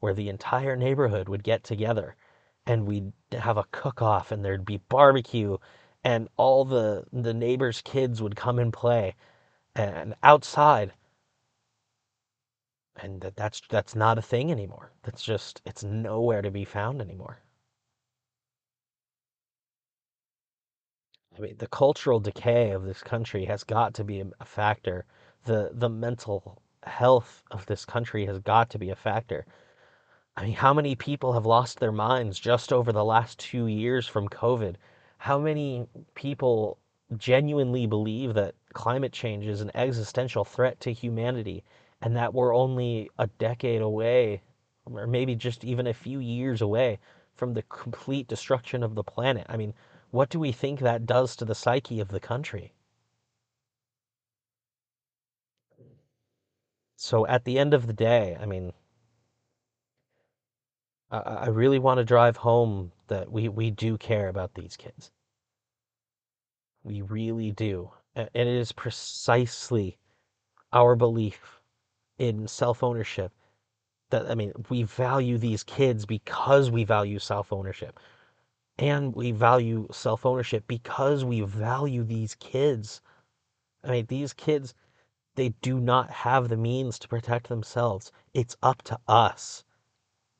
where 0.00 0.14
the 0.14 0.28
entire 0.28 0.76
neighborhood 0.76 1.28
would 1.28 1.44
get 1.44 1.64
together 1.64 2.16
and 2.66 2.86
we'd 2.86 3.12
have 3.32 3.56
a 3.58 3.64
cook 3.72 4.02
off 4.02 4.32
and 4.32 4.44
there'd 4.44 4.64
be 4.64 4.78
barbecue 4.88 5.56
and 6.04 6.28
all 6.36 6.64
the 6.64 7.04
the 7.12 7.34
neighbors' 7.34 7.82
kids 7.82 8.22
would 8.22 8.36
come 8.36 8.58
and 8.58 8.72
play 8.72 9.14
and 9.76 10.14
outside. 10.22 10.92
And 12.96 13.20
that, 13.22 13.36
that's 13.36 13.62
that's 13.70 13.94
not 13.96 14.18
a 14.18 14.22
thing 14.22 14.52
anymore. 14.52 14.92
That's 15.04 15.22
just 15.24 15.62
it's 15.66 15.84
nowhere 15.84 16.42
to 16.42 16.50
be 16.50 16.64
found 16.64 17.00
anymore 17.00 17.38
I 21.38 21.40
mean, 21.40 21.56
the 21.58 21.68
cultural 21.68 22.18
decay 22.18 22.72
of 22.72 22.82
this 22.84 23.00
country 23.00 23.44
has 23.44 23.62
got 23.62 23.94
to 23.94 24.04
be 24.04 24.20
a 24.40 24.44
factor. 24.44 25.04
The 25.44 25.70
the 25.72 25.88
mental 25.88 26.60
health 26.82 27.44
of 27.52 27.64
this 27.66 27.84
country 27.84 28.26
has 28.26 28.40
got 28.40 28.70
to 28.70 28.78
be 28.78 28.90
a 28.90 28.96
factor. 28.96 29.46
I 30.36 30.44
mean, 30.44 30.54
how 30.54 30.74
many 30.74 30.96
people 30.96 31.32
have 31.34 31.46
lost 31.46 31.78
their 31.78 31.92
minds 31.92 32.40
just 32.40 32.72
over 32.72 32.92
the 32.92 33.04
last 33.04 33.38
two 33.38 33.66
years 33.68 34.08
from 34.08 34.28
COVID? 34.28 34.76
How 35.18 35.38
many 35.38 35.86
people 36.14 36.78
genuinely 37.16 37.86
believe 37.86 38.34
that 38.34 38.54
climate 38.72 39.12
change 39.12 39.46
is 39.46 39.60
an 39.60 39.70
existential 39.74 40.44
threat 40.44 40.80
to 40.80 40.92
humanity 40.92 41.62
and 42.02 42.16
that 42.16 42.34
we're 42.34 42.54
only 42.54 43.10
a 43.18 43.26
decade 43.26 43.80
away, 43.82 44.42
or 44.86 45.06
maybe 45.06 45.34
just 45.36 45.64
even 45.64 45.86
a 45.86 45.94
few 45.94 46.18
years 46.18 46.62
away 46.62 46.98
from 47.34 47.54
the 47.54 47.62
complete 47.62 48.26
destruction 48.28 48.82
of 48.82 48.94
the 48.96 49.04
planet? 49.04 49.46
I 49.48 49.56
mean, 49.56 49.74
what 50.10 50.30
do 50.30 50.38
we 50.38 50.52
think 50.52 50.80
that 50.80 51.06
does 51.06 51.36
to 51.36 51.44
the 51.44 51.54
psyche 51.54 52.00
of 52.00 52.08
the 52.08 52.20
country? 52.20 52.72
So 56.96 57.26
at 57.26 57.44
the 57.44 57.58
end 57.58 57.74
of 57.74 57.86
the 57.86 57.92
day, 57.92 58.36
I 58.40 58.46
mean, 58.46 58.72
I, 61.10 61.18
I 61.18 61.46
really 61.48 61.78
want 61.78 61.98
to 61.98 62.04
drive 62.04 62.38
home 62.38 62.92
that 63.06 63.30
we, 63.30 63.48
we 63.48 63.70
do 63.70 63.96
care 63.96 64.28
about 64.28 64.54
these 64.54 64.76
kids. 64.76 65.10
We 66.82 67.02
really 67.02 67.52
do. 67.52 67.90
And 68.14 68.28
it 68.34 68.46
is 68.46 68.72
precisely 68.72 69.98
our 70.72 70.96
belief 70.96 71.60
in 72.18 72.48
self 72.48 72.82
ownership 72.82 73.32
that, 74.10 74.30
I 74.30 74.34
mean, 74.34 74.52
we 74.70 74.82
value 74.82 75.38
these 75.38 75.62
kids 75.62 76.04
because 76.06 76.70
we 76.70 76.84
value 76.84 77.18
self 77.18 77.52
ownership 77.52 78.00
and 78.78 79.14
we 79.14 79.32
value 79.32 79.88
self 79.90 80.24
ownership 80.26 80.64
because 80.68 81.24
we 81.24 81.40
value 81.42 82.04
these 82.04 82.34
kids. 82.36 83.00
I 83.84 83.90
mean, 83.90 84.06
these 84.06 84.32
kids, 84.32 84.74
they 85.36 85.50
do 85.62 85.80
not 85.80 86.10
have 86.10 86.48
the 86.48 86.56
means 86.56 86.98
to 87.00 87.08
protect 87.08 87.48
themselves. 87.48 88.12
It's 88.34 88.56
up 88.62 88.82
to 88.82 88.98
us. 89.08 89.64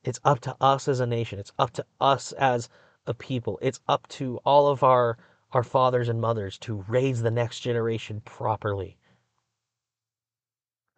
It's 0.03 0.19
up 0.23 0.39
to 0.41 0.55
us 0.61 0.87
as 0.87 0.99
a 0.99 1.05
nation. 1.05 1.39
It's 1.39 1.53
up 1.59 1.71
to 1.71 1.85
us 1.99 2.31
as 2.33 2.69
a 3.05 3.13
people. 3.13 3.59
It's 3.61 3.81
up 3.87 4.07
to 4.09 4.37
all 4.45 4.67
of 4.67 4.83
our, 4.83 5.17
our 5.51 5.63
fathers 5.63 6.09
and 6.09 6.21
mothers 6.21 6.57
to 6.59 6.85
raise 6.87 7.21
the 7.21 7.31
next 7.31 7.59
generation 7.61 8.21
properly. 8.21 8.97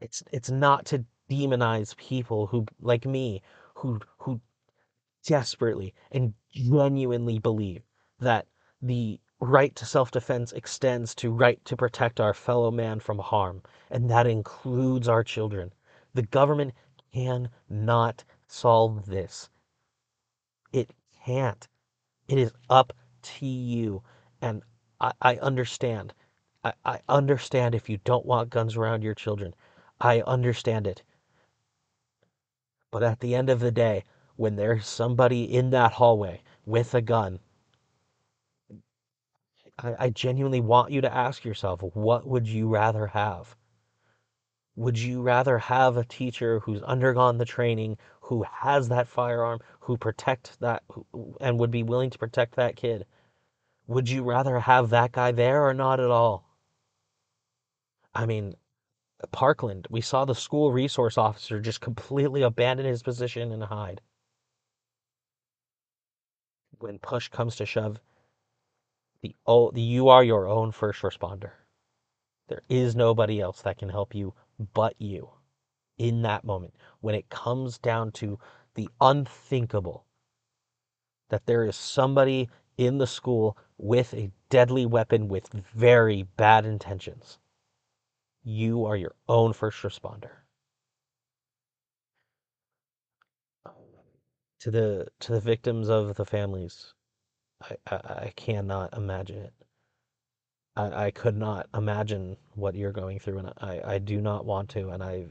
It's 0.01 0.23
it's 0.31 0.49
not 0.49 0.85
to 0.87 1.05
demonize 1.29 1.95
people 1.95 2.47
who 2.47 2.65
like 2.81 3.05
me 3.05 3.41
who 3.75 3.99
who 4.17 4.41
desperately 5.25 5.93
and 6.11 6.33
genuinely 6.51 7.39
believe 7.39 7.83
that 8.19 8.47
the 8.81 9.19
right 9.39 9.75
to 9.75 9.85
self-defense 9.85 10.51
extends 10.51 11.15
to 11.15 11.31
right 11.31 11.63
to 11.65 11.75
protect 11.75 12.19
our 12.19 12.33
fellow 12.33 12.71
man 12.71 12.99
from 12.99 13.19
harm, 13.19 13.61
and 13.89 14.09
that 14.09 14.27
includes 14.27 15.07
our 15.07 15.23
children. 15.23 15.73
The 16.13 16.23
government 16.23 16.73
cannot 17.13 18.23
solve 18.47 19.05
this. 19.05 19.49
It 20.71 20.91
can't. 21.25 21.67
It 22.27 22.37
is 22.37 22.51
up 22.69 22.93
to 23.21 23.45
you. 23.45 24.03
And 24.41 24.63
I, 24.99 25.11
I 25.21 25.35
understand. 25.37 26.13
I, 26.63 26.73
I 26.85 26.99
understand 27.09 27.75
if 27.75 27.89
you 27.89 27.99
don't 28.03 28.25
want 28.25 28.49
guns 28.49 28.75
around 28.75 29.03
your 29.03 29.15
children. 29.15 29.53
I 29.99 30.21
understand 30.21 30.87
it. 30.87 31.03
But 32.91 33.03
at 33.03 33.19
the 33.19 33.35
end 33.35 33.49
of 33.49 33.59
the 33.59 33.71
day, 33.71 34.03
when 34.35 34.55
there's 34.55 34.87
somebody 34.87 35.43
in 35.43 35.69
that 35.71 35.93
hallway 35.93 36.41
with 36.65 36.93
a 36.93 37.01
gun, 37.01 37.39
I, 39.77 39.95
I 40.05 40.09
genuinely 40.09 40.61
want 40.61 40.91
you 40.91 41.01
to 41.01 41.13
ask 41.13 41.43
yourself, 41.43 41.81
what 41.81 42.27
would 42.27 42.47
you 42.47 42.67
rather 42.67 43.07
have? 43.07 43.55
Would 44.75 44.97
you 44.97 45.21
rather 45.21 45.57
have 45.57 45.97
a 45.97 46.05
teacher 46.05 46.59
who's 46.59 46.81
undergone 46.83 47.37
the 47.37 47.45
training, 47.45 47.97
who 48.21 48.43
has 48.43 48.87
that 48.89 49.07
firearm, 49.07 49.59
who 49.81 49.97
protect 49.97 50.59
that 50.59 50.83
and 51.41 51.59
would 51.59 51.71
be 51.71 51.83
willing 51.83 52.09
to 52.09 52.17
protect 52.17 52.55
that 52.55 52.75
kid? 52.75 53.05
Would 53.87 54.09
you 54.09 54.23
rather 54.23 54.59
have 54.59 54.89
that 54.89 55.11
guy 55.11 55.31
there 55.31 55.67
or 55.67 55.73
not 55.73 55.99
at 55.99 56.09
all? 56.09 56.45
I 58.15 58.25
mean, 58.25 58.55
Parkland, 59.31 59.87
we 59.89 60.01
saw 60.01 60.25
the 60.25 60.35
school 60.35 60.71
resource 60.71 61.17
officer 61.17 61.59
just 61.59 61.81
completely 61.81 62.41
abandon 62.41 62.85
his 62.85 63.03
position 63.03 63.51
and 63.51 63.63
hide. 63.63 64.01
When 66.81 66.99
push 66.99 67.29
comes 67.29 67.55
to 67.57 67.65
shove, 67.65 67.99
the, 69.21 69.35
oh, 69.45 69.71
you 69.75 70.09
are 70.09 70.23
your 70.23 70.47
own 70.47 70.71
first 70.71 71.01
responder. 71.01 71.51
There 72.47 72.63
is 72.69 72.95
nobody 72.95 73.39
else 73.39 73.61
that 73.61 73.77
can 73.77 73.89
help 73.89 74.13
you 74.15 74.33
but 74.73 74.95
you 74.99 75.29
in 75.97 76.23
that 76.23 76.43
moment. 76.43 76.75
When 76.99 77.15
it 77.15 77.29
comes 77.29 77.77
down 77.77 78.11
to 78.13 78.39
the 78.75 78.89
unthinkable, 78.99 80.05
that 81.29 81.45
there 81.45 81.63
is 81.63 81.75
somebody 81.75 82.49
in 82.77 82.97
the 82.97 83.07
school 83.07 83.57
with 83.77 84.13
a 84.13 84.31
deadly 84.49 84.85
weapon 84.85 85.27
with 85.27 85.49
very 85.73 86.23
bad 86.23 86.65
intentions 86.65 87.39
you 88.43 88.85
are 88.85 88.95
your 88.95 89.15
own 89.27 89.53
first 89.53 89.81
responder. 89.83 90.31
To 94.61 94.71
the 94.71 95.07
to 95.19 95.33
the 95.33 95.41
victims 95.41 95.89
of 95.89 96.15
the 96.15 96.25
families, 96.25 96.93
I, 97.61 97.77
I, 97.85 97.95
I 97.95 98.33
cannot 98.35 98.93
imagine 98.95 99.39
it. 99.39 99.53
I, 100.75 101.05
I 101.05 101.11
could 101.11 101.37
not 101.37 101.69
imagine 101.73 102.37
what 102.55 102.75
you're 102.75 102.91
going 102.91 103.19
through, 103.19 103.39
and 103.39 103.53
I, 103.57 103.81
I 103.83 103.97
do 103.99 104.21
not 104.21 104.45
want 104.45 104.69
to, 104.71 104.89
and 104.89 105.03
I 105.03 105.27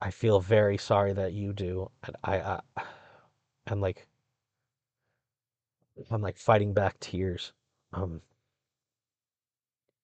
I 0.00 0.12
feel 0.12 0.38
very 0.38 0.78
sorry 0.78 1.12
that 1.14 1.32
you 1.32 1.52
do, 1.52 1.90
and 2.04 2.14
I, 2.22 2.38
I 2.40 2.60
I'm 3.66 3.80
like 3.80 4.06
I'm 6.10 6.22
like 6.22 6.38
fighting 6.38 6.72
back 6.72 6.98
tears. 7.00 7.52
Um, 7.92 8.22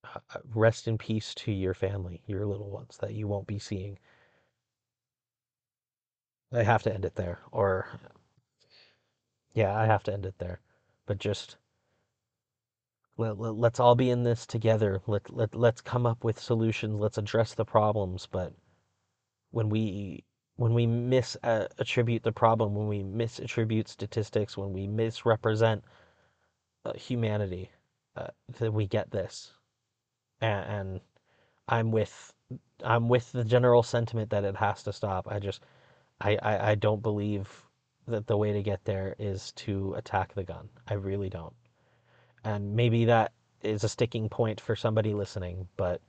uh, 0.04 0.20
rest 0.54 0.86
in 0.88 0.98
peace 0.98 1.34
to 1.34 1.52
your 1.52 1.74
family, 1.74 2.22
your 2.26 2.46
little 2.46 2.70
ones 2.70 2.96
that 2.98 3.14
you 3.14 3.26
won't 3.28 3.46
be 3.46 3.58
seeing. 3.58 3.98
I 6.52 6.62
have 6.62 6.82
to 6.84 6.92
end 6.92 7.04
it 7.04 7.14
there, 7.14 7.38
or 7.52 7.86
yeah, 9.54 9.76
I 9.76 9.86
have 9.86 10.02
to 10.04 10.12
end 10.12 10.26
it 10.26 10.38
there. 10.38 10.60
But 11.06 11.18
just 11.18 11.56
let, 13.16 13.38
let, 13.38 13.54
let's 13.54 13.80
all 13.80 13.94
be 13.94 14.10
in 14.10 14.24
this 14.24 14.46
together. 14.46 15.00
Let, 15.06 15.34
let, 15.34 15.54
let's 15.54 15.80
come 15.80 16.06
up 16.06 16.24
with 16.24 16.40
solutions. 16.40 17.00
Let's 17.00 17.18
address 17.18 17.54
the 17.54 17.64
problems. 17.64 18.26
But 18.30 18.52
when 19.50 19.68
we 19.68 20.24
when 20.56 20.74
we 20.74 20.86
misattribute 20.86 22.22
the 22.22 22.32
problem, 22.32 22.74
when 22.74 22.86
we 22.86 23.02
misattribute 23.02 23.88
statistics, 23.88 24.58
when 24.58 24.72
we 24.72 24.86
misrepresent 24.86 25.82
uh, 26.84 26.92
humanity, 26.94 27.70
uh, 28.16 28.26
then 28.58 28.74
we 28.74 28.86
get 28.86 29.10
this. 29.10 29.52
And, 30.40 30.70
and 30.70 31.00
I'm 31.68 31.92
with 31.92 32.34
I'm 32.82 33.08
with 33.08 33.32
the 33.32 33.44
general 33.44 33.82
sentiment 33.82 34.30
that 34.30 34.44
it 34.44 34.56
has 34.56 34.82
to 34.84 34.92
stop. 34.92 35.28
I 35.30 35.38
just 35.38 35.62
I, 36.20 36.38
I, 36.42 36.70
I 36.70 36.74
don't 36.74 37.02
believe 37.02 37.48
that 38.06 38.26
the 38.26 38.36
way 38.36 38.52
to 38.52 38.62
get 38.62 38.84
there 38.84 39.14
is 39.18 39.52
to 39.52 39.94
attack 39.94 40.34
the 40.34 40.44
gun. 40.44 40.68
I 40.86 40.94
really 40.94 41.30
don't. 41.30 41.54
And 42.44 42.74
maybe 42.74 43.06
that 43.06 43.32
is 43.62 43.84
a 43.84 43.88
sticking 43.88 44.28
point 44.28 44.60
for 44.60 44.74
somebody 44.74 45.14
listening, 45.14 45.68
but 45.76 46.00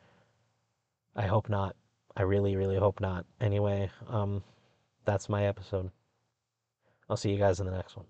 I 1.15 1.27
hope 1.27 1.49
not. 1.49 1.75
I 2.15 2.23
really, 2.23 2.55
really 2.55 2.77
hope 2.77 2.99
not. 2.99 3.25
Anyway, 3.39 3.89
um, 4.07 4.43
that's 5.05 5.29
my 5.29 5.45
episode. 5.45 5.91
I'll 7.09 7.17
see 7.17 7.31
you 7.31 7.37
guys 7.37 7.59
in 7.59 7.65
the 7.65 7.71
next 7.71 7.95
one. 7.95 8.05